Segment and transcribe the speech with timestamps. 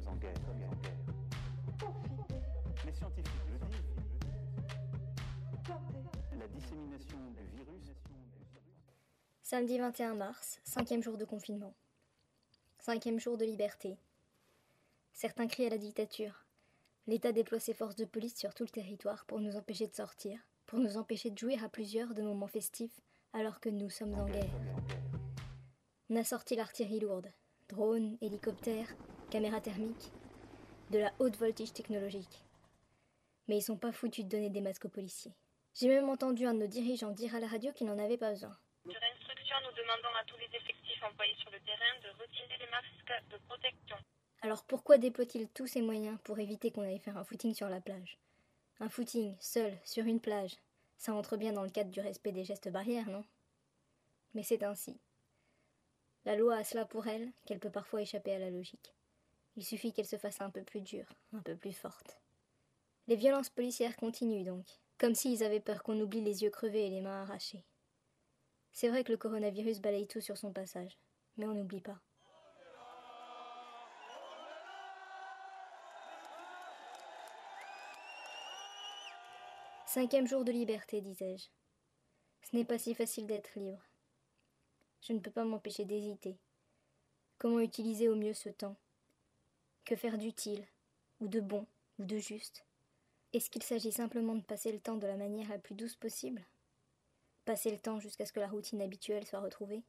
[0.00, 0.34] sommes en guerre.
[2.84, 3.96] Les scientifiques le disent.
[6.38, 7.92] La dissémination du virus.
[9.42, 11.74] Samedi 21 mars, cinquième jour de confinement.
[12.78, 13.98] Cinquième jour de liberté.
[15.12, 16.44] Certains crient à la dictature.
[17.06, 20.38] L'État déploie ses forces de police sur tout le territoire pour nous empêcher de sortir,
[20.66, 23.00] pour nous empêcher de jouir à plusieurs de moments festifs
[23.32, 24.50] alors que nous sommes en guerre.
[26.10, 27.32] On a sorti l'artillerie lourde,
[27.68, 28.94] drones, hélicoptères,
[29.30, 30.12] caméras thermiques,
[30.90, 32.44] de la haute voltige technologique.
[33.48, 35.34] Mais ils sont pas foutus de donner des masques aux policiers.
[35.74, 38.30] J'ai même entendu un de nos dirigeants dire à la radio qu'il n'en avait pas
[38.30, 38.56] besoin.
[38.84, 42.70] Sur instruction, nous demandons à tous les effectifs employés sur le terrain de retirer les
[42.70, 43.96] masques de protection.
[44.42, 47.80] Alors pourquoi déploie-t-il tous ces moyens pour éviter qu'on aille faire un footing sur la
[47.80, 48.18] plage?
[48.80, 50.56] Un footing, seul, sur une plage,
[50.98, 53.24] ça entre bien dans le cadre du respect des gestes barrières, non?
[54.34, 54.98] Mais c'est ainsi.
[56.24, 58.95] La loi a cela pour elle qu'elle peut parfois échapper à la logique.
[59.56, 62.20] Il suffit qu'elle se fasse un peu plus dure, un peu plus forte.
[63.06, 64.66] Les violences policières continuent donc,
[64.98, 67.64] comme s'ils avaient peur qu'on oublie les yeux crevés et les mains arrachées.
[68.72, 70.98] C'est vrai que le coronavirus balaye tout sur son passage,
[71.36, 71.98] mais on n'oublie pas.
[79.86, 81.46] Cinquième jour de liberté, disais-je.
[82.42, 83.82] Ce n'est pas si facile d'être libre.
[85.00, 86.36] Je ne peux pas m'empêcher d'hésiter.
[87.38, 88.76] Comment utiliser au mieux ce temps?
[89.86, 90.66] Que faire d'utile,
[91.20, 91.64] ou de bon,
[92.00, 92.66] ou de juste?
[93.32, 96.44] Est-ce qu'il s'agit simplement de passer le temps de la manière la plus douce possible?
[97.44, 99.84] Passer le temps jusqu'à ce que la routine habituelle soit retrouvée?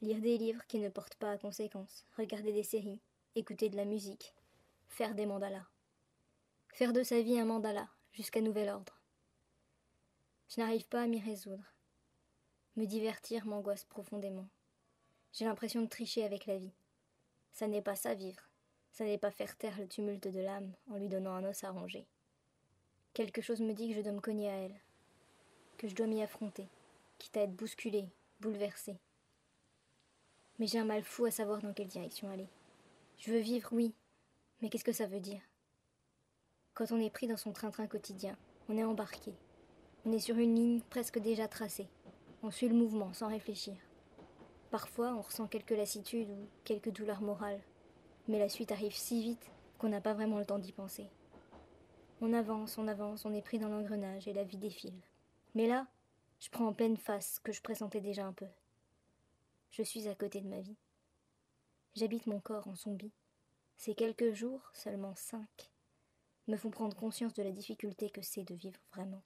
[0.00, 3.00] Lire des livres qui ne portent pas à conséquence, regarder des séries,
[3.34, 4.32] écouter de la musique,
[4.86, 5.66] faire des mandalas?
[6.68, 9.02] Faire de sa vie un mandala, jusqu'à nouvel ordre?
[10.50, 11.74] Je n'arrive pas à m'y résoudre.
[12.76, 14.46] Me divertir m'angoisse profondément.
[15.32, 16.76] J'ai l'impression de tricher avec la vie.
[17.50, 18.53] Ça n'est pas ça vivre.
[18.94, 21.72] Ça n'est pas faire taire le tumulte de l'âme en lui donnant un os à
[21.72, 22.06] ronger.
[23.12, 24.80] Quelque chose me dit que je dois me cogner à elle,
[25.78, 26.68] que je dois m'y affronter,
[27.18, 28.06] quitte à être bousculée,
[28.40, 28.94] bouleversée.
[30.60, 32.46] Mais j'ai un mal fou à savoir dans quelle direction aller.
[33.18, 33.92] Je veux vivre, oui,
[34.62, 35.42] mais qu'est-ce que ça veut dire?
[36.74, 38.36] Quand on est pris dans son train-train quotidien,
[38.68, 39.34] on est embarqué.
[40.04, 41.88] On est sur une ligne presque déjà tracée.
[42.44, 43.74] On suit le mouvement sans réfléchir.
[44.70, 47.60] Parfois, on ressent quelques lassitudes ou quelques douleurs morales.
[48.28, 51.08] Mais la suite arrive si vite qu'on n'a pas vraiment le temps d'y penser.
[52.20, 55.00] On avance, on avance, on est pris dans l'engrenage et la vie défile.
[55.54, 55.86] Mais là,
[56.40, 58.46] je prends en pleine face ce que je pressentais déjà un peu.
[59.70, 60.76] Je suis à côté de ma vie.
[61.94, 63.12] J'habite mon corps en zombie.
[63.76, 65.70] Ces quelques jours, seulement cinq,
[66.46, 69.22] me font prendre conscience de la difficulté que c'est de vivre vraiment.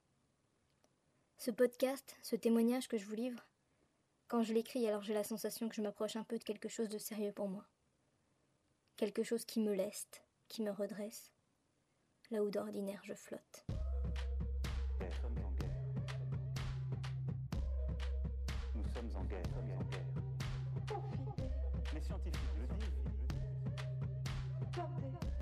[1.37, 3.47] Ce podcast, ce témoignage que je vous livre,
[4.27, 6.89] quand je l'écris, alors j'ai la sensation que je m'approche un peu de quelque chose
[6.89, 7.65] de sérieux pour moi.
[8.99, 11.33] Quelque chose qui me leste, qui me redresse,
[12.33, 13.65] là où d'ordinaire je flotte.
[14.99, 15.79] Nous sommes en guerre.
[18.75, 19.45] Nous sommes en guerre.
[21.95, 23.05] Les scientifiques le disent.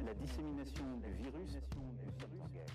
[0.05, 1.55] La dissémination du virus.
[1.55, 2.67] est en guerre.